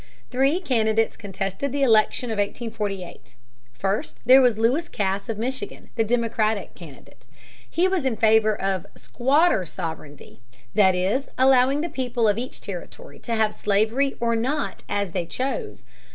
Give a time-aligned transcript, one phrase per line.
[0.31, 3.35] Three candidates contested the election of 1848.
[3.71, 7.27] First there was Lewis Cass of Michigan, the Democratic candidate.
[7.69, 10.41] He was in favor of "squatter sovereignty,"
[10.73, 15.27] that is, allowing the people of each territory to have slavery or not as they
[15.27, 15.83] chose.